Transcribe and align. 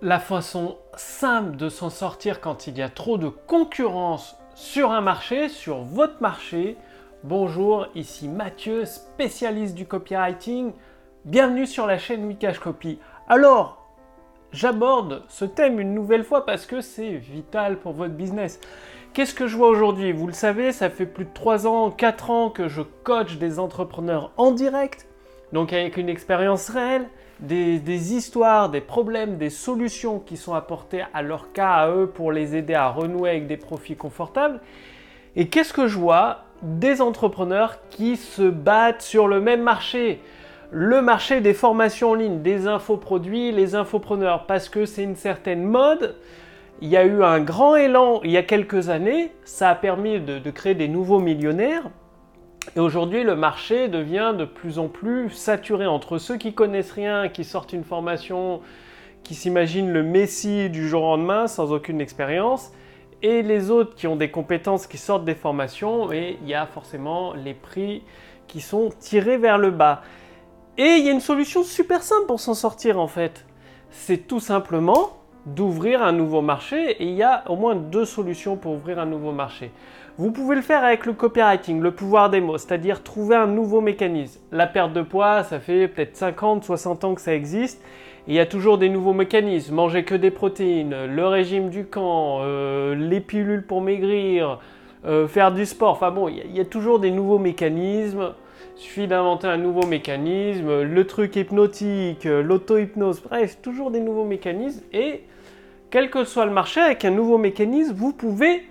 la 0.00 0.20
façon 0.20 0.76
simple 0.96 1.56
de 1.56 1.68
s'en 1.68 1.90
sortir 1.90 2.40
quand 2.40 2.68
il 2.68 2.78
y 2.78 2.82
a 2.82 2.88
trop 2.88 3.18
de 3.18 3.28
concurrence 3.28 4.36
sur 4.54 4.92
un 4.92 5.00
marché, 5.00 5.48
sur 5.48 5.78
votre 5.78 6.22
marché. 6.22 6.76
Bonjour, 7.24 7.88
ici 7.96 8.28
Mathieu, 8.28 8.84
spécialiste 8.84 9.74
du 9.74 9.86
copywriting. 9.86 10.72
Bienvenue 11.24 11.66
sur 11.66 11.84
la 11.84 11.98
chaîne 11.98 12.24
Wikash 12.26 12.60
Copy. 12.60 13.00
Alors, 13.28 13.88
j'aborde 14.52 15.24
ce 15.26 15.44
thème 15.44 15.80
une 15.80 15.94
nouvelle 15.94 16.24
fois 16.24 16.46
parce 16.46 16.64
que 16.64 16.80
c'est 16.80 17.16
vital 17.16 17.80
pour 17.80 17.92
votre 17.92 18.14
business. 18.14 18.60
Qu'est-ce 19.14 19.34
que 19.34 19.48
je 19.48 19.56
vois 19.56 19.68
aujourd'hui? 19.68 20.12
Vous 20.12 20.28
le 20.28 20.32
savez, 20.32 20.70
ça 20.70 20.90
fait 20.90 21.06
plus 21.06 21.24
de 21.24 21.34
3 21.34 21.66
ans, 21.66 21.90
4 21.90 22.30
ans 22.30 22.50
que 22.50 22.68
je 22.68 22.82
coach 23.02 23.36
des 23.38 23.58
entrepreneurs 23.58 24.30
en 24.36 24.52
direct, 24.52 25.08
donc 25.52 25.72
avec 25.72 25.96
une 25.96 26.08
expérience 26.08 26.68
réelle, 26.68 27.08
des, 27.40 28.14
histoires, 28.14 28.68
des 28.70 28.80
problèmes, 28.80 29.36
des 29.36 29.50
solutions 29.50 30.18
qui 30.18 30.36
sont 30.36 30.54
apportées 30.54 31.04
à 31.14 31.22
leur 31.22 31.52
cas, 31.52 31.72
à 31.72 31.90
eux, 31.90 32.06
pour 32.06 32.32
les 32.32 32.56
aider 32.56 32.74
à 32.74 32.88
renouer 32.88 33.30
avec 33.30 33.46
des 33.46 33.56
profits 33.56 33.96
confortables. 33.96 34.60
Et 35.36 35.48
qu'est-ce 35.48 35.72
que 35.72 35.86
je 35.86 35.98
vois 35.98 36.44
Des 36.62 37.00
entrepreneurs 37.00 37.78
qui 37.90 38.16
se 38.16 38.42
battent 38.42 39.02
sur 39.02 39.28
le 39.28 39.40
même 39.40 39.62
marché? 39.62 40.20
Le 40.70 41.00
marché 41.00 41.40
des 41.40 41.54
formations 41.54 42.10
en 42.10 42.14
ligne, 42.14 42.42
des 42.42 42.66
infoproduits, 42.66 43.52
les 43.52 43.74
infopreneurs, 43.74 44.46
parce 44.46 44.68
que 44.68 44.84
c'est 44.84 45.04
une 45.04 45.16
certaine 45.16 45.62
mode. 45.62 46.16
Il 46.80 46.88
y 46.88 46.96
a 46.96 47.04
eu 47.04 47.22
un 47.22 47.40
grand 47.40 47.76
élan 47.76 48.20
il 48.22 48.30
y 48.30 48.36
a 48.36 48.42
quelques 48.42 48.88
années, 48.88 49.32
ça 49.44 49.70
a 49.70 49.74
permis 49.74 50.20
de 50.20 50.50
créer 50.50 50.74
des 50.74 50.86
nouveaux 50.86 51.18
millionnaires, 51.18 51.90
et 52.76 52.80
aujourd'hui, 52.80 53.24
le 53.24 53.36
marché 53.36 53.88
devient 53.88 54.34
de 54.36 54.44
plus 54.44 54.78
en 54.78 54.88
plus 54.88 55.30
saturé 55.30 55.86
entre 55.86 56.18
ceux 56.18 56.36
qui 56.36 56.54
connaissent 56.54 56.92
rien, 56.92 57.28
qui 57.28 57.44
sortent 57.44 57.72
une 57.72 57.84
formation, 57.84 58.60
qui 59.22 59.34
s'imaginent 59.34 59.92
le 59.92 60.02
messie 60.02 60.70
du 60.70 60.88
jour 60.88 61.02
au 61.02 61.16
lendemain 61.16 61.46
sans 61.46 61.72
aucune 61.72 62.00
expérience, 62.00 62.72
et 63.22 63.42
les 63.42 63.70
autres 63.70 63.94
qui 63.94 64.06
ont 64.06 64.16
des 64.16 64.30
compétences, 64.30 64.86
qui 64.86 64.98
sortent 64.98 65.24
des 65.24 65.34
formations, 65.34 66.12
et 66.12 66.38
il 66.42 66.48
y 66.48 66.54
a 66.54 66.66
forcément 66.66 67.34
les 67.34 67.54
prix 67.54 68.02
qui 68.46 68.60
sont 68.60 68.90
tirés 68.98 69.38
vers 69.38 69.58
le 69.58 69.70
bas. 69.70 70.02
Et 70.76 70.96
il 70.96 71.04
y 71.04 71.08
a 71.08 71.12
une 71.12 71.20
solution 71.20 71.64
super 71.64 72.02
simple 72.02 72.26
pour 72.26 72.40
s'en 72.40 72.54
sortir 72.54 72.98
en 73.00 73.08
fait. 73.08 73.44
C'est 73.90 74.28
tout 74.28 74.40
simplement 74.40 75.18
d'ouvrir 75.54 76.02
un 76.02 76.12
nouveau 76.12 76.42
marché 76.42 76.90
et 76.90 77.04
il 77.04 77.14
y 77.14 77.22
a 77.22 77.44
au 77.48 77.56
moins 77.56 77.74
deux 77.74 78.04
solutions 78.04 78.56
pour 78.56 78.72
ouvrir 78.74 78.98
un 78.98 79.06
nouveau 79.06 79.32
marché. 79.32 79.70
Vous 80.18 80.32
pouvez 80.32 80.56
le 80.56 80.62
faire 80.62 80.82
avec 80.82 81.06
le 81.06 81.12
copywriting, 81.12 81.80
le 81.80 81.92
pouvoir 81.92 82.28
des 82.28 82.40
mots, 82.40 82.58
c'est-à-dire 82.58 83.04
trouver 83.04 83.36
un 83.36 83.46
nouveau 83.46 83.80
mécanisme. 83.80 84.40
La 84.50 84.66
perte 84.66 84.92
de 84.92 85.02
poids, 85.02 85.44
ça 85.44 85.60
fait 85.60 85.86
peut-être 85.86 86.16
50, 86.16 86.64
60 86.64 87.04
ans 87.04 87.14
que 87.14 87.20
ça 87.20 87.34
existe. 87.34 87.80
il 88.26 88.34
y 88.34 88.40
a 88.40 88.46
toujours 88.46 88.78
des 88.78 88.88
nouveaux 88.88 89.12
mécanismes. 89.12 89.76
Manger 89.76 90.02
que 90.02 90.16
des 90.16 90.32
protéines, 90.32 91.06
le 91.06 91.26
régime 91.28 91.70
du 91.70 91.84
camp, 91.84 92.40
euh, 92.40 92.96
les 92.96 93.20
pilules 93.20 93.64
pour 93.64 93.80
maigrir, 93.80 94.58
euh, 95.06 95.28
faire 95.28 95.52
du 95.52 95.64
sport. 95.64 95.92
Enfin 95.92 96.10
bon, 96.10 96.28
il 96.28 96.56
y, 96.56 96.60
a 96.60 96.64
toujours 96.64 96.98
des 96.98 97.12
nouveaux 97.12 97.38
mécanismes. 97.38 98.32
Il 98.76 98.82
suffit 98.82 99.06
d'inventer 99.06 99.46
un 99.46 99.56
nouveau 99.56 99.86
mécanisme, 99.86 100.82
le 100.82 101.06
truc 101.06 101.36
hypnotique, 101.36 102.24
l'auto-hypnose, 102.24 103.22
bref, 103.22 103.58
toujours 103.62 103.92
des 103.92 104.00
nouveaux 104.00 104.24
mécanismes. 104.24 104.82
Et 104.92 105.22
quel 105.90 106.10
que 106.10 106.24
soit 106.24 106.46
le 106.46 106.52
marché, 106.52 106.80
avec 106.80 107.04
un 107.04 107.10
nouveau 107.10 107.38
mécanisme, 107.38 107.94
vous 107.94 108.12
pouvez 108.12 108.66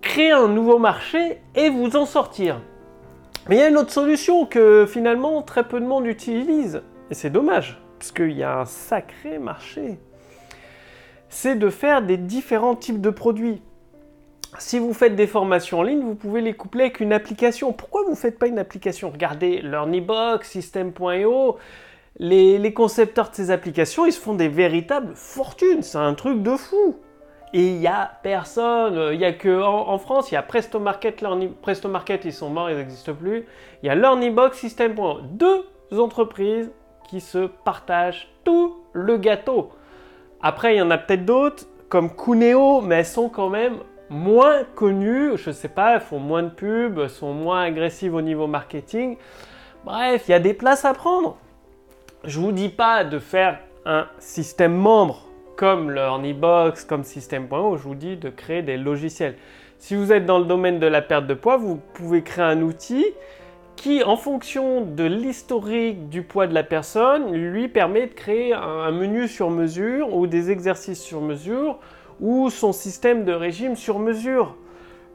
créer 0.00 0.32
un 0.32 0.48
nouveau 0.48 0.78
marché 0.78 1.38
et 1.54 1.70
vous 1.70 1.96
en 1.96 2.06
sortir. 2.06 2.60
Mais 3.48 3.56
il 3.56 3.58
y 3.58 3.62
a 3.62 3.68
une 3.68 3.76
autre 3.76 3.92
solution 3.92 4.46
que 4.46 4.86
finalement 4.86 5.42
très 5.42 5.66
peu 5.66 5.80
de 5.80 5.86
monde 5.86 6.06
utilise, 6.06 6.82
et 7.10 7.14
c'est 7.14 7.30
dommage, 7.30 7.80
parce 7.98 8.12
qu'il 8.12 8.32
y 8.32 8.42
a 8.42 8.60
un 8.60 8.64
sacré 8.64 9.38
marché. 9.38 9.98
C'est 11.28 11.56
de 11.56 11.70
faire 11.70 12.02
des 12.02 12.18
différents 12.18 12.76
types 12.76 13.00
de 13.00 13.10
produits. 13.10 13.62
Si 14.58 14.78
vous 14.78 14.92
faites 14.92 15.16
des 15.16 15.26
formations 15.26 15.78
en 15.78 15.82
ligne, 15.82 16.02
vous 16.02 16.14
pouvez 16.14 16.42
les 16.42 16.52
coupler 16.52 16.82
avec 16.82 17.00
une 17.00 17.12
application. 17.12 17.72
Pourquoi 17.72 18.02
vous 18.04 18.10
ne 18.10 18.16
faites 18.16 18.38
pas 18.38 18.48
une 18.48 18.58
application? 18.58 19.08
Regardez 19.08 19.62
LearnyBox, 19.62 20.46
System.io, 20.46 21.56
les, 22.18 22.72
concepteurs 22.74 23.30
de 23.30 23.34
ces 23.34 23.50
applications, 23.50 24.06
ils 24.06 24.12
se 24.12 24.20
font 24.20 24.34
des 24.34 24.48
véritables 24.48 25.14
fortunes. 25.14 25.82
C'est 25.82 25.98
un 25.98 26.14
truc 26.14 26.42
de 26.42 26.56
fou. 26.56 26.96
Et 27.54 27.68
il 27.68 27.78
n'y 27.80 27.86
a 27.86 28.10
personne, 28.22 29.12
il 29.12 29.18
n'y 29.18 29.26
a 29.26 29.32
que 29.32 29.62
en, 29.62 29.98
France, 29.98 30.30
il 30.30 30.34
y 30.34 30.38
a 30.38 30.42
Presto 30.42 30.80
Market, 30.80 31.22
Presto 31.60 31.88
Market, 31.88 32.24
ils 32.24 32.32
sont 32.32 32.48
morts, 32.48 32.70
ils 32.70 32.76
n'existent 32.76 33.12
plus. 33.12 33.44
Il 33.82 33.86
y 33.86 33.90
a 33.90 33.94
LearnyBox, 33.94 34.56
System. 34.56 34.94
Deux 35.32 35.66
entreprises 35.98 36.70
qui 37.08 37.20
se 37.20 37.46
partagent 37.46 38.32
tout 38.44 38.76
le 38.94 39.18
gâteau. 39.18 39.70
Après, 40.40 40.74
il 40.74 40.78
y 40.78 40.82
en 40.82 40.90
a 40.90 40.96
peut-être 40.96 41.26
d'autres, 41.26 41.66
comme 41.90 42.14
Cuneo, 42.16 42.80
mais 42.80 42.96
elles 42.96 43.06
sont 43.06 43.28
quand 43.28 43.50
même 43.50 43.76
moins 44.08 44.64
connues. 44.74 45.36
Je 45.36 45.50
ne 45.50 45.54
sais 45.54 45.68
pas, 45.68 45.96
elles 45.96 46.00
font 46.00 46.18
moins 46.18 46.42
de 46.42 46.48
pubs, 46.48 47.06
sont 47.08 47.34
moins 47.34 47.62
agressives 47.62 48.14
au 48.14 48.22
niveau 48.22 48.46
marketing. 48.46 49.18
Bref, 49.84 50.24
il 50.28 50.30
y 50.30 50.34
a 50.34 50.40
des 50.40 50.54
places 50.54 50.86
à 50.86 50.94
prendre. 50.94 51.36
Je 52.24 52.38
vous 52.38 52.52
dis 52.52 52.68
pas 52.68 53.02
de 53.02 53.18
faire 53.18 53.58
un 53.84 54.06
système 54.20 54.76
membre 54.76 55.26
comme 55.56 55.90
e-box, 55.90 56.84
comme 56.84 57.02
System.io, 57.02 57.76
je 57.76 57.82
vous 57.82 57.96
dis 57.96 58.16
de 58.16 58.30
créer 58.30 58.62
des 58.62 58.76
logiciels. 58.76 59.34
Si 59.80 59.96
vous 59.96 60.12
êtes 60.12 60.24
dans 60.24 60.38
le 60.38 60.44
domaine 60.44 60.78
de 60.78 60.86
la 60.86 61.02
perte 61.02 61.26
de 61.26 61.34
poids, 61.34 61.56
vous 61.56 61.80
pouvez 61.94 62.22
créer 62.22 62.44
un 62.44 62.62
outil 62.62 63.04
qui, 63.74 64.04
en 64.04 64.16
fonction 64.16 64.82
de 64.82 65.02
l'historique 65.02 66.10
du 66.10 66.22
poids 66.22 66.46
de 66.46 66.54
la 66.54 66.62
personne, 66.62 67.32
lui 67.32 67.66
permet 67.66 68.06
de 68.06 68.14
créer 68.14 68.52
un 68.52 68.92
menu 68.92 69.26
sur 69.26 69.50
mesure 69.50 70.14
ou 70.14 70.28
des 70.28 70.52
exercices 70.52 71.02
sur 71.02 71.22
mesure 71.22 71.80
ou 72.20 72.50
son 72.50 72.72
système 72.72 73.24
de 73.24 73.32
régime 73.32 73.74
sur 73.74 73.98
mesure. 73.98 74.54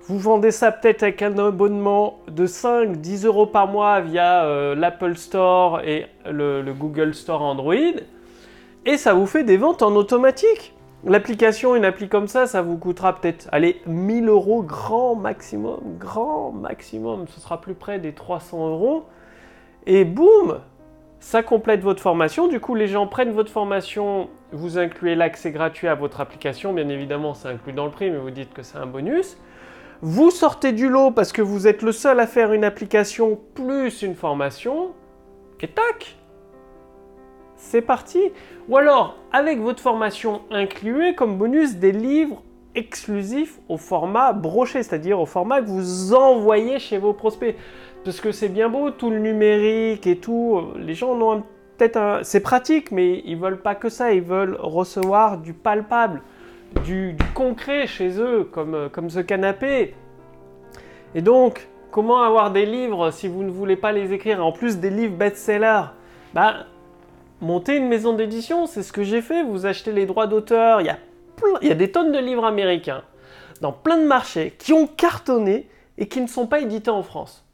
Vous 0.07 0.19
vendez 0.19 0.51
ça 0.51 0.71
peut-être 0.71 1.03
avec 1.03 1.21
un 1.21 1.37
abonnement 1.37 2.19
de 2.29 2.47
5-10 2.47 3.25
euros 3.25 3.45
par 3.45 3.67
mois 3.67 3.99
via 3.99 4.45
euh, 4.45 4.73
l'Apple 4.73 5.15
Store 5.15 5.81
et 5.81 6.07
le 6.25 6.71
Google 6.73 7.13
Store 7.13 7.41
Android 7.41 7.75
et 8.87 8.95
ça 8.95 9.13
vous 9.13 9.25
fait 9.25 9.43
des 9.43 9.57
ventes 9.57 9.81
en 9.81 9.93
automatique. 9.97 10.73
L'application, 11.03 11.75
une 11.75 11.83
appli 11.83 12.07
comme 12.07 12.29
ça, 12.29 12.47
ça 12.47 12.61
vous 12.61 12.77
coûtera 12.77 13.19
peut-être, 13.19 13.49
allez, 13.51 13.81
1000 13.85 14.29
euros 14.29 14.63
grand 14.63 15.13
maximum, 15.13 15.79
grand 15.99 16.51
maximum, 16.53 17.27
ce 17.27 17.41
sera 17.41 17.59
plus 17.59 17.73
près 17.73 17.99
des 17.99 18.13
300 18.13 18.69
euros. 18.69 19.03
Et 19.87 20.05
boum, 20.05 20.59
ça 21.19 21.43
complète 21.43 21.81
votre 21.81 22.01
formation. 22.01 22.47
Du 22.47 22.61
coup, 22.61 22.75
les 22.75 22.87
gens 22.87 23.07
prennent 23.07 23.33
votre 23.33 23.51
formation, 23.51 24.29
vous 24.53 24.77
incluez 24.77 25.15
l'accès 25.15 25.51
gratuit 25.51 25.89
à 25.89 25.95
votre 25.95 26.21
application. 26.21 26.71
Bien 26.71 26.87
évidemment, 26.87 27.33
c'est 27.33 27.49
inclus 27.49 27.73
dans 27.73 27.85
le 27.85 27.91
prix, 27.91 28.09
mais 28.09 28.19
vous 28.19 28.31
dites 28.31 28.53
que 28.53 28.63
c'est 28.63 28.77
un 28.77 28.87
bonus. 28.87 29.37
Vous 30.01 30.29
sortez 30.29 30.73
du 30.73 30.89
lot 30.89 31.09
parce 31.09 31.31
que 31.31 31.41
vous 31.41 31.67
êtes 31.67 31.81
le 31.81 31.91
seul 31.91 32.19
à 32.19 32.27
faire 32.27 32.53
une 32.53 32.63
application 32.63 33.39
plus 33.55 34.03
une 34.03 34.13
formation. 34.13 34.91
Et 35.59 35.67
tac, 35.67 36.17
c'est 37.55 37.81
parti. 37.81 38.31
Ou 38.69 38.77
alors, 38.77 39.15
avec 39.31 39.59
votre 39.59 39.81
formation, 39.81 40.41
incluez 40.51 41.15
comme 41.15 41.37
bonus 41.37 41.77
des 41.77 41.91
livres 41.91 42.43
exclusifs 42.75 43.59
au 43.69 43.77
format 43.77 44.33
broché, 44.33 44.83
c'est-à-dire 44.83 45.19
au 45.19 45.25
format 45.25 45.61
que 45.61 45.67
vous 45.67 46.13
envoyez 46.13 46.77
chez 46.77 46.99
vos 46.99 47.13
prospects. 47.13 47.55
Parce 48.05 48.21
que 48.21 48.31
c'est 48.31 48.49
bien 48.49 48.69
beau, 48.69 48.91
tout 48.91 49.09
le 49.09 49.17
numérique 49.17 50.05
et 50.05 50.17
tout, 50.17 50.61
les 50.77 50.93
gens 50.93 51.19
ont 51.19 51.43
peut-être 51.75 51.97
un... 51.97 52.23
C'est 52.23 52.41
pratique, 52.41 52.91
mais 52.91 53.23
ils 53.25 53.35
veulent 53.35 53.61
pas 53.61 53.73
que 53.73 53.89
ça, 53.89 54.13
ils 54.13 54.21
veulent 54.21 54.57
recevoir 54.59 55.39
du 55.39 55.53
palpable, 55.53 56.21
du, 56.85 57.15
concret 57.33 57.87
chez 57.87 58.19
eux, 58.19 58.43
comme, 58.51 58.89
comme 58.91 59.09
ce 59.09 59.19
canapé. 59.19 59.95
Et 61.15 61.21
donc, 61.21 61.67
comment 61.91 62.21
avoir 62.21 62.51
des 62.51 62.65
livres 62.65 63.11
si 63.11 63.27
vous 63.27 63.43
ne 63.43 63.49
voulez 63.49 63.75
pas 63.75 63.91
les 63.91 64.13
écrire 64.13 64.45
En 64.45 64.51
plus 64.51 64.77
des 64.77 64.89
livres 64.89 65.15
best-sellers, 65.15 65.85
bah, 66.33 66.65
Monter 67.39 67.75
une 67.75 67.87
maison 67.87 68.13
d'édition, 68.13 68.65
c'est 68.65 68.81
ce 68.81 68.91
que 68.91 69.03
j'ai 69.03 69.21
fait. 69.21 69.43
Vous 69.43 69.67
achetez 69.67 69.91
les 69.91 70.07
droits 70.07 70.25
d'auteur. 70.25 70.81
Y, 70.81 70.89
a 70.89 70.97
il 71.61 71.67
y 71.67 71.71
a 71.71 71.75
des 71.75 71.91
tonnes 71.91 72.11
de 72.11 72.17
livres 72.17 72.45
américains 72.45 73.03
dans 73.61 73.71
plein 73.71 73.97
de 73.97 74.05
marchés 74.05 74.55
qui 74.57 74.73
ont 74.73 74.87
cartonné 74.87 75.69
et 75.99 76.07
qui 76.07 76.19
ne 76.19 76.27
sont 76.27 76.47
pas 76.47 76.59
édités 76.61 76.89
en 76.89 77.03
France. 77.03 77.45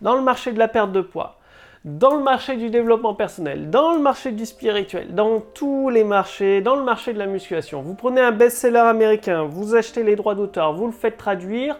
Dans 0.00 0.14
le 0.14 0.22
marché 0.22 0.52
de 0.52 0.58
la 0.58 0.68
perte 0.68 0.92
de 0.92 1.00
poids, 1.00 1.37
dans 1.84 2.16
le 2.16 2.22
marché 2.22 2.56
du 2.56 2.70
développement 2.70 3.14
personnel, 3.14 3.70
dans 3.70 3.94
le 3.94 4.00
marché 4.00 4.32
du 4.32 4.46
spirituel, 4.46 5.14
dans 5.14 5.40
tous 5.40 5.88
les 5.90 6.04
marchés, 6.04 6.60
dans 6.60 6.76
le 6.76 6.82
marché 6.82 7.12
de 7.12 7.18
la 7.18 7.26
musculation. 7.26 7.82
Vous 7.82 7.94
prenez 7.94 8.20
un 8.20 8.32
best-seller 8.32 8.78
américain, 8.78 9.44
vous 9.44 9.74
achetez 9.74 10.02
les 10.02 10.16
droits 10.16 10.34
d'auteur, 10.34 10.74
vous 10.74 10.86
le 10.86 10.92
faites 10.92 11.16
traduire 11.16 11.78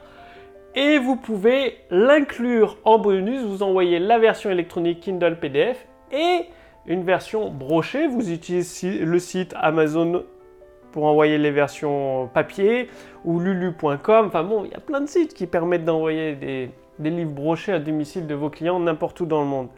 et 0.75 0.99
vous 0.99 1.17
pouvez 1.17 1.79
l'inclure 1.91 2.79
en 2.85 2.99
bonus. 2.99 3.43
Vous 3.43 3.63
envoyez 3.63 3.99
la 3.99 4.19
version 4.19 4.51
électronique 4.51 5.01
Kindle 5.01 5.39
PDF 5.41 5.87
et 6.13 6.47
une 6.87 7.03
version 7.05 7.51
brochée, 7.51 8.07
vous 8.07 8.31
utilisez 8.31 8.99
le 9.01 9.19
site 9.19 9.55
Amazon 9.57 10.25
pour 10.93 11.05
envoyer 11.05 11.37
les 11.37 11.51
versions 11.51 12.31
papier 12.33 12.89
ou 13.25 13.41
lulu.com. 13.41 14.27
Enfin 14.27 14.43
bon, 14.43 14.65
il 14.65 14.71
y 14.71 14.75
a 14.75 14.81
plein 14.81 15.01
de 15.01 15.07
sites 15.07 15.35
qui 15.35 15.47
permettent 15.47 15.85
d'envoyer 15.85 16.35
des, 16.35 16.71
livres 16.99 17.31
brochés 17.31 17.73
à 17.73 17.79
domicile 17.79 18.27
de 18.27 18.35
vos 18.35 18.49
clients 18.51 18.81
n'importe 18.81 19.21
où 19.21 19.27
dans 19.27 19.41
le 19.41 19.47
monde. 19.47 19.69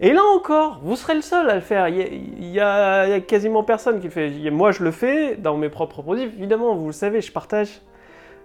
Et 0.00 0.12
là 0.12 0.22
encore, 0.34 0.80
vous 0.82 0.96
serez 0.96 1.14
le 1.14 1.20
seul 1.20 1.48
à 1.48 1.54
le 1.54 1.60
faire. 1.60 1.88
Il 1.88 2.50
y 2.50 2.60
a, 2.60 3.20
quasiment 3.20 3.62
personne 3.62 4.00
qui 4.00 4.06
le 4.06 4.10
fait. 4.10 4.50
Moi, 4.50 4.72
je 4.72 4.82
le 4.82 4.90
fais 4.90 5.36
dans 5.36 5.56
mes 5.56 5.68
propres 5.68 6.02
produits. 6.02 6.24
Évidemment, 6.24 6.74
vous 6.74 6.86
le 6.86 6.92
savez, 6.92 7.20
je 7.20 7.30
partage 7.30 7.80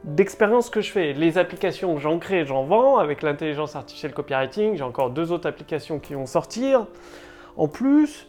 d'expériences 0.04 0.70
que 0.70 0.82
je 0.82 0.92
fais. 0.92 1.14
Les 1.14 1.38
applications 1.38 1.96
que 1.96 2.02
j'en 2.02 2.20
crée, 2.20 2.46
j'en 2.46 2.64
vends 2.64 2.98
avec 2.98 3.24
l'intelligence 3.24 3.76
artificielle 3.76 4.14
copywriting. 4.14 4.76
J'ai 4.76 4.84
encore 4.84 5.10
deux 5.10 5.32
autres 5.32 5.48
applications 5.48 6.00
qui 6.00 6.14
vont 6.14 6.28
sortir. 6.28 6.86
En 7.56 7.68
plus, 7.68 8.28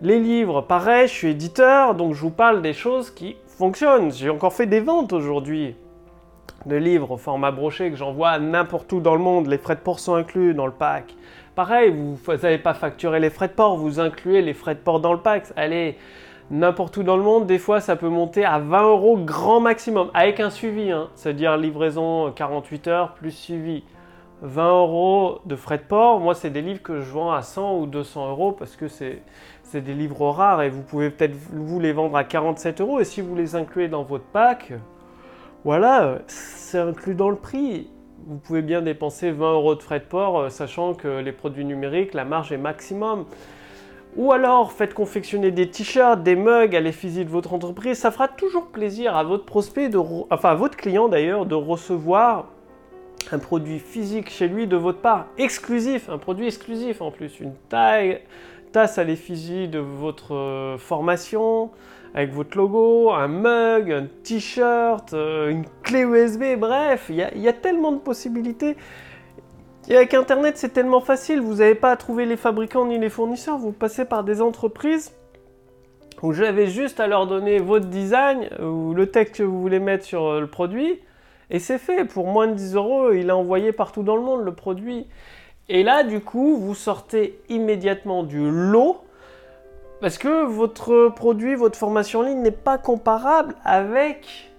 les 0.00 0.18
livres, 0.18 0.62
pareil, 0.62 1.06
je 1.08 1.12
suis 1.12 1.28
éditeur, 1.28 1.94
donc 1.94 2.14
je 2.14 2.20
vous 2.22 2.30
parle 2.30 2.62
des 2.62 2.72
choses 2.72 3.10
qui 3.10 3.36
fonctionnent. 3.46 4.10
J'ai 4.10 4.30
encore 4.30 4.54
fait 4.54 4.66
des 4.66 4.80
ventes 4.80 5.12
aujourd'hui 5.12 5.76
de 6.66 6.76
livres 6.76 7.12
au 7.12 7.16
format 7.16 7.50
broché 7.50 7.90
que 7.90 7.96
j'envoie 7.96 8.38
n'importe 8.38 8.92
où 8.92 9.00
dans 9.00 9.14
le 9.14 9.20
monde. 9.20 9.46
Les 9.46 9.58
frais 9.58 9.76
de 9.76 9.80
port 9.80 9.98
sont 9.98 10.14
inclus 10.14 10.54
dans 10.54 10.66
le 10.66 10.72
pack. 10.72 11.14
Pareil, 11.54 11.90
vous 11.90 12.18
n'avez 12.32 12.58
pas 12.58 12.74
facturé 12.74 13.20
les 13.20 13.30
frais 13.30 13.48
de 13.48 13.52
port, 13.52 13.76
vous 13.76 14.00
incluez 14.00 14.42
les 14.42 14.54
frais 14.54 14.74
de 14.74 14.80
port 14.80 15.00
dans 15.00 15.12
le 15.12 15.18
pack. 15.18 15.44
Allez, 15.56 15.96
n'importe 16.50 16.96
où 16.96 17.02
dans 17.02 17.16
le 17.16 17.22
monde, 17.22 17.46
des 17.46 17.58
fois 17.58 17.80
ça 17.80 17.96
peut 17.96 18.08
monter 18.08 18.44
à 18.44 18.58
20 18.58 18.82
euros 18.82 19.16
grand 19.18 19.60
maximum, 19.60 20.10
avec 20.14 20.40
un 20.40 20.50
suivi, 20.50 20.90
hein. 20.90 21.08
c'est-à-dire 21.14 21.56
livraison 21.56 22.32
48 22.32 22.88
heures 22.88 23.14
plus 23.14 23.32
suivi. 23.32 23.82
20 24.42 24.70
euros 24.70 25.40
de 25.44 25.54
frais 25.54 25.76
de 25.76 25.82
port, 25.82 26.18
moi 26.18 26.34
c'est 26.34 26.48
des 26.48 26.62
livres 26.62 26.82
que 26.82 27.00
je 27.00 27.10
vends 27.10 27.30
à 27.30 27.42
100 27.42 27.78
ou 27.78 27.86
200 27.86 28.30
euros 28.30 28.52
parce 28.52 28.74
que 28.74 28.88
c'est 28.88 29.20
des 29.74 29.92
livres 29.92 30.30
rares 30.30 30.62
et 30.62 30.70
vous 30.70 30.82
pouvez 30.82 31.10
peut-être 31.10 31.34
vous 31.34 31.78
les 31.78 31.92
vendre 31.92 32.16
à 32.16 32.24
47 32.24 32.80
euros 32.80 33.00
et 33.00 33.04
si 33.04 33.20
vous 33.20 33.34
les 33.34 33.54
incluez 33.54 33.88
dans 33.88 34.02
votre 34.02 34.24
pack, 34.24 34.72
voilà, 35.64 36.18
c'est 36.26 36.78
inclus 36.78 37.14
dans 37.14 37.30
le 37.30 37.36
prix 37.36 37.88
vous 38.26 38.36
pouvez 38.36 38.62
bien 38.62 38.82
dépenser 38.82 39.30
20 39.30 39.52
euros 39.54 39.74
de 39.74 39.82
frais 39.82 40.00
de 40.00 40.04
port, 40.04 40.38
euh, 40.38 40.48
sachant 40.50 40.94
que 40.94 41.20
les 41.20 41.32
produits 41.32 41.64
numériques, 41.64 42.14
la 42.14 42.24
marge 42.24 42.52
est 42.52 42.58
maximum. 42.58 43.24
Ou 44.16 44.32
alors 44.32 44.72
faites 44.72 44.92
confectionner 44.92 45.52
des 45.52 45.70
t-shirts, 45.70 46.22
des 46.22 46.34
mugs 46.34 46.74
à 46.74 46.80
l'effigie 46.80 47.24
de 47.24 47.30
votre 47.30 47.52
entreprise. 47.52 47.98
Ça 47.98 48.10
fera 48.10 48.28
toujours 48.28 48.66
plaisir 48.66 49.16
à 49.16 49.22
votre 49.22 49.44
prospect, 49.44 49.90
à 50.30 50.54
votre 50.54 50.76
client 50.76 51.08
d'ailleurs, 51.08 51.46
de 51.46 51.54
recevoir 51.54 52.46
un 53.30 53.38
produit 53.38 53.78
physique 53.78 54.30
chez 54.30 54.48
lui 54.48 54.66
de 54.66 54.76
votre 54.76 54.98
part, 54.98 55.26
exclusif, 55.38 56.08
un 56.08 56.18
produit 56.18 56.46
exclusif 56.46 57.00
en 57.00 57.10
plus, 57.10 57.38
une 57.38 57.54
taille, 57.68 58.20
tasse 58.72 58.98
à 58.98 59.04
l'effigie 59.04 59.68
de 59.68 59.78
votre 59.78 60.34
euh, 60.34 60.78
formation, 60.78 61.70
avec 62.14 62.32
votre 62.32 62.56
logo, 62.56 63.10
un 63.10 63.28
mug, 63.28 63.92
un 63.92 64.06
t-shirt, 64.24 65.12
euh, 65.12 65.48
une 65.48 65.64
clé 65.82 66.00
USB, 66.00 66.58
bref, 66.58 67.06
il 67.08 67.16
y, 67.16 67.48
a 67.48 67.52
tellement 67.52 67.92
de 67.92 67.98
possibilités. 67.98 68.76
Et 69.88 69.96
avec 69.96 70.14
Internet, 70.14 70.56
c'est 70.56 70.72
tellement 70.72 71.00
facile, 71.00 71.40
vous 71.40 71.56
n'avez 71.56 71.74
pas 71.74 71.90
à 71.90 71.96
trouver 71.96 72.26
les 72.26 72.36
fabricants 72.36 72.86
ni 72.86 72.98
les 72.98 73.10
fournisseurs, 73.10 73.58
vous 73.58 73.72
passez 73.72 74.04
par 74.04 74.24
des 74.24 74.42
entreprises 74.42 75.12
où 76.22 76.32
j'avais 76.32 76.66
juste 76.66 77.00
à 77.00 77.06
leur 77.06 77.26
donner 77.26 77.58
votre 77.58 77.86
design 77.86 78.50
ou 78.60 78.92
le 78.92 79.06
texte 79.06 79.36
que 79.36 79.42
vous 79.42 79.60
voulez 79.60 79.80
mettre 79.80 80.04
sur 80.04 80.26
euh, 80.26 80.40
le 80.40 80.46
produit, 80.46 81.00
et 81.50 81.58
c'est 81.58 81.78
fait. 81.78 82.04
Pour 82.04 82.26
moins 82.26 82.46
de 82.46 82.54
10 82.54 82.74
euros, 82.76 83.12
il 83.12 83.28
est 83.28 83.32
envoyé 83.32 83.72
partout 83.72 84.02
dans 84.02 84.16
le 84.16 84.22
monde, 84.22 84.44
le 84.44 84.54
produit. 84.54 85.06
Et 85.68 85.82
là, 85.82 86.04
du 86.04 86.20
coup, 86.20 86.56
vous 86.56 86.74
sortez 86.74 87.38
immédiatement 87.48 88.22
du 88.22 88.50
lot 88.50 89.04
parce 90.00 90.18
que 90.18 90.44
votre 90.44 91.08
produit, 91.08 91.54
votre 91.54 91.78
formation 91.78 92.20
en 92.20 92.22
ligne 92.22 92.42
n'est 92.42 92.50
pas 92.50 92.78
comparable 92.78 93.54
avec 93.64 94.50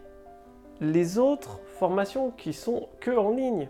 les 0.79 1.17
autres 1.17 1.59
formations 1.79 2.31
qui 2.31 2.53
sont 2.53 2.89
que 2.99 3.11
en 3.11 3.31
ligne. 3.31 3.67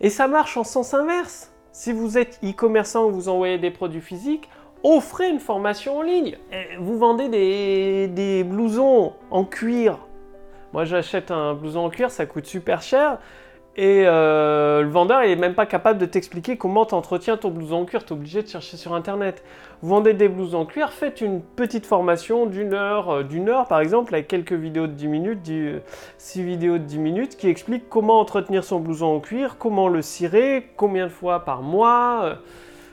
Et 0.00 0.10
ça 0.10 0.28
marche 0.28 0.56
en 0.56 0.64
sens 0.64 0.94
inverse. 0.94 1.52
Si 1.72 1.92
vous 1.92 2.18
êtes 2.18 2.38
e-commerçant, 2.44 3.10
vous 3.10 3.28
envoyez 3.28 3.58
des 3.58 3.70
produits 3.70 4.00
physiques, 4.00 4.48
offrez 4.82 5.28
une 5.28 5.40
formation 5.40 5.98
en 5.98 6.02
ligne. 6.02 6.38
Vous 6.80 6.98
vendez 6.98 7.28
des 7.28 8.44
blousons 8.44 9.12
en 9.30 9.44
cuir. 9.44 9.98
Moi, 10.72 10.84
j'achète 10.84 11.30
un 11.30 11.54
blouson 11.54 11.80
en 11.80 11.90
cuir, 11.90 12.10
ça 12.10 12.26
coûte 12.26 12.46
super 12.46 12.82
cher. 12.82 13.18
Et 13.80 14.02
euh, 14.08 14.82
le 14.82 14.88
vendeur, 14.88 15.22
il 15.22 15.28
n'est 15.28 15.36
même 15.36 15.54
pas 15.54 15.64
capable 15.64 16.00
de 16.00 16.04
t'expliquer 16.04 16.56
comment 16.56 16.84
tu 16.84 16.94
entretiens 16.94 17.36
ton 17.36 17.50
blouson 17.50 17.76
en 17.76 17.84
cuir. 17.84 18.04
Tu 18.04 18.12
es 18.12 18.16
obligé 18.16 18.42
de 18.42 18.48
chercher 18.48 18.76
sur 18.76 18.92
Internet. 18.92 19.44
Vous 19.82 19.90
vendez 19.90 20.14
des 20.14 20.28
blousons 20.28 20.62
en 20.62 20.66
cuir, 20.66 20.92
faites 20.92 21.20
une 21.20 21.40
petite 21.40 21.86
formation 21.86 22.46
d'une 22.46 22.74
heure, 22.74 23.08
euh, 23.08 23.22
d'une 23.22 23.48
heure 23.48 23.68
par 23.68 23.78
exemple, 23.78 24.12
avec 24.16 24.26
quelques 24.26 24.52
vidéos 24.52 24.88
de 24.88 24.94
10 24.94 25.06
minutes, 25.06 25.52
6 26.18 26.42
vidéos 26.42 26.78
de 26.78 26.82
10 26.82 26.98
minutes, 26.98 27.36
qui 27.36 27.46
expliquent 27.46 27.88
comment 27.88 28.18
entretenir 28.18 28.64
son 28.64 28.80
blouson 28.80 29.06
en 29.06 29.20
cuir, 29.20 29.58
comment 29.58 29.86
le 29.86 30.02
cirer, 30.02 30.72
combien 30.76 31.06
de 31.06 31.12
fois 31.12 31.44
par 31.44 31.62
mois, 31.62 32.22
euh, 32.24 32.34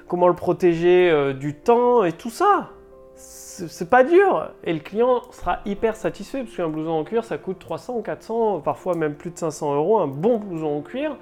comment 0.07 0.27
le 0.27 0.35
protéger 0.35 1.33
du 1.33 1.55
temps 1.55 2.03
et 2.03 2.11
tout 2.11 2.29
ça 2.29 2.69
c'est 3.15 3.89
pas 3.89 4.03
dur 4.03 4.51
et 4.63 4.73
le 4.73 4.79
client 4.79 5.21
sera 5.31 5.59
hyper 5.65 5.95
satisfait 5.95 6.43
parce 6.43 6.55
qu'un 6.55 6.67
blouson 6.67 6.91
en 6.91 7.03
cuir 7.03 7.23
ça 7.23 7.37
coûte 7.37 7.59
300, 7.59 8.01
400, 8.01 8.59
parfois 8.59 8.95
même 8.95 9.15
plus 9.15 9.31
de 9.31 9.37
500 9.37 9.75
euros, 9.75 9.99
un 9.99 10.07
bon 10.07 10.37
blouson 10.37 10.77
en 10.77 10.81
cuir 10.81 11.15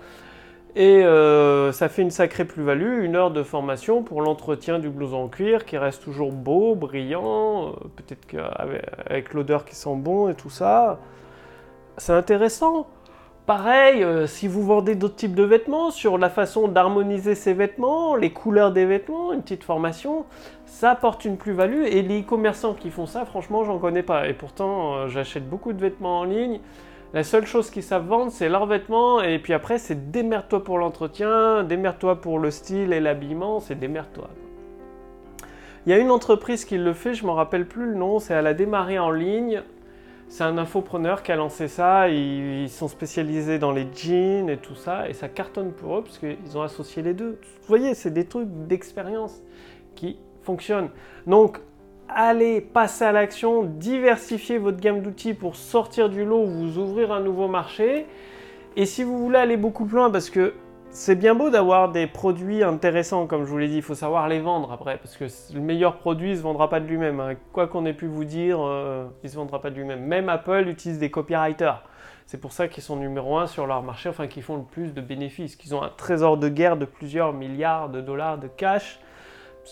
et 0.76 1.04
euh, 1.04 1.72
ça 1.72 1.88
fait 1.88 2.02
une 2.02 2.10
sacrée 2.10 2.46
plus-value, 2.46 3.04
une 3.04 3.16
heure 3.16 3.30
de 3.30 3.44
formation 3.44 4.02
pour 4.02 4.22
l'entretien 4.22 4.80
du 4.80 4.90
blouson 4.90 5.26
en 5.26 5.28
cuir 5.28 5.66
qui 5.66 5.78
reste 5.78 6.04
toujours 6.04 6.32
beau, 6.32 6.74
brillant, 6.74 7.68
euh, 7.68 7.72
peut-être 7.96 8.26
qu'avec 8.26 9.34
l'odeur 9.34 9.66
qui 9.66 9.76
sent 9.76 9.96
bon 9.96 10.30
et 10.30 10.34
tout 10.34 10.50
ça. 10.50 11.00
C'est 11.98 12.14
intéressant. 12.14 12.88
Pareil, 13.46 14.06
euh, 14.06 14.26
si 14.26 14.48
vous 14.48 14.64
vendez 14.64 14.96
d'autres 14.96 15.18
types 15.18 15.36
de 15.36 15.44
vêtements, 15.44 15.92
sur 15.92 16.18
la 16.18 16.30
façon 16.30 16.70
d'harmoniser 16.70 17.36
ces 17.36 17.54
vêtements, 17.54 18.16
les 18.16 18.32
couleurs 18.32 18.72
des 18.72 18.86
vêtements, 18.86 19.34
une 19.34 19.42
petite 19.42 19.66
formation, 19.66 20.26
ça 20.66 20.92
apporte 20.92 21.26
une 21.26 21.36
plus-value. 21.36 21.84
Et 21.84 22.04
les 22.04 22.22
e-commerçants 22.22 22.74
qui 22.74 22.90
font 22.90 23.06
ça, 23.06 23.26
franchement, 23.26 23.66
j'en 23.66 23.80
connais 23.80 24.02
pas. 24.02 24.30
Et 24.30 24.34
pourtant, 24.34 24.96
euh, 24.96 25.08
j'achète 25.10 25.50
beaucoup 25.50 25.74
de 25.74 25.82
vêtements 25.82 26.22
en 26.22 26.24
ligne. 26.24 26.62
La 27.14 27.26
seule 27.26 27.46
chose 27.46 27.70
qu'ils 27.70 27.84
savent 27.84 28.08
vendre, 28.08 28.32
c'est 28.32 28.48
leurs 28.48 28.66
vêtements. 28.66 29.22
Et 29.22 29.40
puis 29.40 29.52
après, 29.52 29.78
c'est 29.78 30.10
démerde-toi 30.10 30.64
pour 30.64 30.78
l'entretien, 30.78 31.64
démerde-toi 31.64 32.22
pour 32.22 32.40
le 32.40 32.50
style 32.50 32.94
et 32.94 33.02
l'habillement, 33.02 33.60
c'est 33.60 33.76
démerde-toi. 33.76 34.30
Il 35.86 35.90
y 35.90 35.94
a 35.94 35.98
une 35.98 36.12
entreprise 36.12 36.64
qui 36.64 36.78
le 36.78 36.94
fait, 36.94 37.14
je 37.14 37.24
ne 37.24 37.28
me 37.28 37.34
rappelle 37.34 37.68
plus 37.68 37.88
le 37.88 37.96
nom, 37.96 38.20
c'est 38.20 38.34
elle 38.34 38.48
a 38.48 38.54
démarré 38.54 39.00
en 39.00 39.12
ligne 39.12 39.64
c'est 40.34 40.44
un 40.44 40.58
infopreneur 40.58 41.22
qui 41.22 41.32
a 41.32 41.36
lancé 41.36 41.68
ça. 41.68 42.10
Ils, 42.10 42.68
sont 42.68 42.88
spécialisés 42.88 43.60
dans 43.60 43.72
les 43.72 43.86
jeans 43.94 44.50
et 44.50 44.58
tout 44.58 44.74
ça. 44.74 45.08
Et 45.08 45.14
ça 45.14 45.30
cartonne 45.30 45.72
pour 45.72 46.00
eux 46.00 46.02
parce 46.02 46.18
qu'ils 46.18 46.58
ont 46.58 46.64
associé 46.64 47.04
les 47.04 47.14
deux. 47.14 47.38
Vous 47.44 47.68
voyez, 47.68 47.94
c'est 47.94 48.10
des 48.10 48.26
trucs 48.26 48.48
d'expérience 48.68 49.44
qui 49.94 50.18
fonctionnent. 50.42 50.90
Donc, 51.28 51.60
allez 52.10 52.62
passer 52.62 53.06
à 53.06 53.12
l'action, 53.12 53.62
diversifier 53.62 54.58
votre 54.58 54.80
gamme 54.80 55.04
d'outils 55.04 55.36
pour 55.36 55.56
sortir 55.56 56.10
du 56.10 56.26
lot, 56.26 56.48
vous 56.48 56.80
ouvrir 56.80 57.12
un 57.12 57.20
nouveau 57.20 57.48
marché. 57.48 58.08
Et 58.76 58.88
si 58.88 59.04
vous 59.04 59.20
voulez 59.20 59.38
aller 59.38 59.56
beaucoup 59.56 59.86
plus 59.86 59.98
loin, 59.98 60.10
parce 60.10 60.32
que 60.32 60.56
c'est 60.96 61.16
bien 61.16 61.34
beau 61.34 61.50
d'avoir 61.50 61.92
des 61.92 62.06
produits 62.06 62.64
intéressants, 62.64 63.26
comme 63.26 63.46
je 63.46 63.50
vous 63.50 63.58
l'ai 63.58 63.68
dit, 63.68 63.78
il 63.78 63.82
faut 63.82 63.96
savoir 63.96 64.28
les 64.28 64.40
vendre 64.40 64.72
après, 64.72 65.00
parce 65.00 65.18
que 65.18 65.26
le 65.56 65.60
meilleur 65.60 65.98
produit 65.98 66.30
ne 66.32 66.36
se 66.36 66.42
vendra 66.42 66.70
pas 66.70 66.80
de 66.80 66.86
lui-même. 66.86 67.20
Hein. 67.20 67.34
Quoi 67.52 67.68
qu'on 67.68 67.88
ait 67.88 67.94
pu 67.94 68.06
vous 68.06 68.26
dire, 68.26 68.60
euh, 68.62 69.08
il 69.24 69.26
ne 69.26 69.32
se 69.32 69.36
vendra 69.36 69.60
pas 69.60 69.72
de 69.72 69.76
lui-même. 69.76 70.02
Même 70.02 70.30
Apple 70.30 70.68
utilise 70.68 71.00
des 71.00 71.10
copywriters. 71.10 71.82
C'est 72.28 72.38
pour 72.38 72.52
ça 72.52 72.68
qu'ils 72.68 72.84
sont 72.84 72.96
numéro 72.96 73.40
un 73.40 73.48
sur 73.48 73.66
leur 73.66 73.82
marché, 73.82 74.08
enfin 74.08 74.28
qu'ils 74.28 74.44
font 74.44 74.58
le 74.58 74.64
plus 74.64 74.94
de 74.94 75.02
bénéfices, 75.02 75.56
qu'ils 75.56 75.74
ont 75.74 75.82
un 75.82 75.90
trésor 75.90 76.38
de 76.38 76.48
guerre 76.48 76.78
de 76.78 76.86
plusieurs 76.86 77.34
milliards 77.34 77.90
de 77.90 78.00
dollars 78.00 78.38
de 78.38 78.48
cash. 78.48 79.00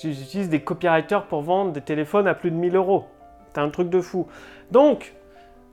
Ils 0.03 0.23
utilisent 0.23 0.49
des 0.49 0.63
copywriters 0.63 1.27
pour 1.27 1.43
vendre 1.43 1.71
des 1.71 1.81
téléphones 1.81 2.27
à 2.27 2.33
plus 2.33 2.49
de 2.49 2.55
1000 2.55 2.75
euros. 2.75 3.05
C'est 3.53 3.61
un 3.61 3.69
truc 3.69 3.91
de 3.91 4.01
fou. 4.01 4.27
Donc, 4.71 5.13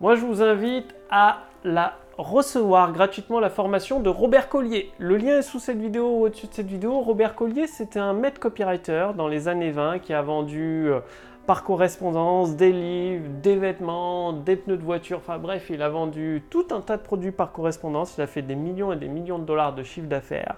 moi 0.01 0.15
je 0.15 0.21
vous 0.21 0.43
invite 0.43 0.95
à 1.11 1.39
la 1.65 1.95
recevoir 2.19 2.93
gratuitement 2.93 3.39
la 3.39 3.49
formation 3.49 4.01
de 4.01 4.09
Robert 4.09 4.49
Collier. 4.49 4.91
Le 4.99 5.17
lien 5.17 5.39
est 5.39 5.43
sous 5.43 5.61
cette 5.61 5.79
vidéo 5.79 6.19
ou 6.19 6.27
au-dessus 6.27 6.49
de 6.49 6.53
cette 6.55 6.67
vidéo. 6.67 7.01
Robert 7.01 7.37
Collier, 7.37 7.69
c'était 7.69 8.01
un 8.01 8.13
maître 8.13 8.41
copywriter 8.41 9.11
dans 9.17 9.29
les 9.29 9.47
années 9.47 9.71
20 9.71 10.01
qui 10.01 10.13
a 10.13 10.21
vendu 10.21 10.89
euh, 10.89 10.99
par 11.47 11.63
correspondance 11.63 12.57
des 12.57 12.73
livres, 12.73 13.25
des 13.41 13.55
vêtements, 13.55 14.33
des 14.33 14.57
pneus 14.57 14.77
de 14.77 14.83
voiture, 14.83 15.19
enfin 15.19 15.39
bref, 15.39 15.71
il 15.71 15.81
a 15.81 15.89
vendu 15.89 16.43
tout 16.51 16.67
un 16.73 16.81
tas 16.81 16.97
de 16.97 17.03
produits 17.03 17.31
par 17.31 17.53
correspondance. 17.53 18.17
Il 18.19 18.21
a 18.21 18.27
fait 18.27 18.43
des 18.43 18.57
millions 18.57 18.93
et 18.93 18.97
des 18.97 19.09
millions 19.09 19.39
de 19.39 19.45
dollars 19.45 19.75
de 19.75 19.85
chiffre 19.85 20.09
d'affaires. 20.09 20.57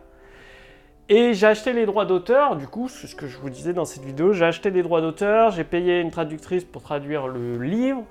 Et 1.10 1.34
j'ai 1.34 1.46
acheté 1.46 1.72
les 1.72 1.86
droits 1.86 2.06
d'auteur, 2.06 2.56
du 2.56 2.68
coup, 2.68 2.88
c'est 2.88 3.06
ce 3.06 3.16
que 3.16 3.26
je 3.26 3.36
vous 3.36 3.50
disais 3.50 3.72
dans 3.72 3.84
cette 3.84 4.04
vidéo, 4.04 4.32
j'ai 4.32 4.44
acheté 4.44 4.70
des 4.70 4.82
droits 4.82 5.00
d'auteur, 5.00 5.50
j'ai 5.50 5.64
payé 5.64 6.00
une 6.00 6.10
traductrice 6.10 6.64
pour 6.64 6.82
traduire 6.82 7.26
le 7.26 7.58
livre, 7.58 8.04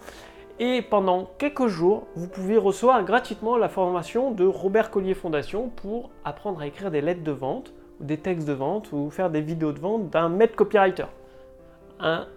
et 0.59 0.81
pendant 0.81 1.29
quelques 1.37 1.67
jours, 1.67 2.07
vous 2.15 2.27
pouvez 2.27 2.57
recevoir 2.57 3.03
gratuitement 3.05 3.55
la 3.55 3.69
formation 3.69 4.31
de 4.31 4.45
Robert 4.45 4.91
Collier 4.91 5.13
Fondation 5.13 5.69
pour 5.69 6.09
apprendre 6.25 6.59
à 6.59 6.67
écrire 6.67 6.91
des 6.91 6.99
lettres 6.99 7.23
de 7.23 7.31
vente, 7.31 7.73
des 8.01 8.17
textes 8.17 8.47
de 8.47 8.53
vente, 8.53 8.91
ou 8.91 9.09
faire 9.09 9.29
des 9.29 9.39
vidéos 9.39 9.71
de 9.71 9.79
vente 9.79 10.09
d'un 10.09 10.27
maître 10.27 10.57
copywriter. 10.57 11.05
Un 12.01 12.27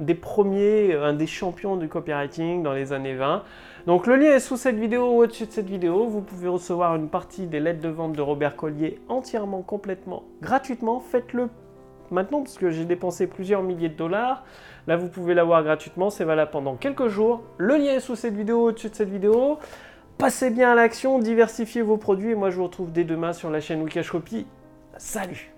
des 0.00 0.14
premiers, 0.14 0.94
un 0.94 1.14
des 1.14 1.26
champions 1.26 1.76
du 1.76 1.88
copywriting 1.88 2.62
dans 2.62 2.72
les 2.72 2.92
années 2.92 3.14
20. 3.14 3.42
Donc 3.86 4.06
le 4.06 4.16
lien 4.16 4.30
est 4.30 4.40
sous 4.40 4.56
cette 4.56 4.76
vidéo 4.76 5.10
ou 5.10 5.22
au-dessus 5.22 5.46
de 5.46 5.52
cette 5.52 5.68
vidéo. 5.68 6.06
Vous 6.06 6.20
pouvez 6.20 6.48
recevoir 6.48 6.96
une 6.96 7.08
partie 7.08 7.46
des 7.46 7.60
lettres 7.60 7.80
de 7.80 7.88
vente 7.88 8.12
de 8.12 8.22
Robert 8.22 8.56
Collier 8.56 9.00
entièrement, 9.08 9.62
complètement, 9.62 10.24
gratuitement. 10.42 11.00
Faites-le 11.00 11.48
maintenant 12.10 12.42
parce 12.42 12.58
que 12.58 12.70
j'ai 12.70 12.84
dépensé 12.84 13.26
plusieurs 13.26 13.62
milliers 13.62 13.88
de 13.88 13.96
dollars. 13.96 14.44
Là, 14.86 14.96
vous 14.96 15.08
pouvez 15.08 15.34
l'avoir 15.34 15.62
gratuitement, 15.62 16.10
c'est 16.10 16.24
valable 16.24 16.50
pendant 16.50 16.74
quelques 16.76 17.08
jours. 17.08 17.42
Le 17.58 17.76
lien 17.76 17.94
est 17.94 18.00
sous 18.00 18.16
cette 18.16 18.34
vidéo, 18.34 18.68
au-dessus 18.68 18.90
de 18.90 18.94
cette 18.94 19.10
vidéo. 19.10 19.58
Passez 20.18 20.50
bien 20.50 20.72
à 20.72 20.74
l'action, 20.74 21.18
diversifiez 21.18 21.82
vos 21.82 21.96
produits 21.96 22.30
et 22.30 22.34
moi 22.34 22.50
je 22.50 22.56
vous 22.56 22.64
retrouve 22.64 22.92
dès 22.92 23.04
demain 23.04 23.32
sur 23.32 23.50
la 23.50 23.60
chaîne 23.60 23.82
Wikash 23.82 24.10
Copy. 24.10 24.46
Salut 24.96 25.53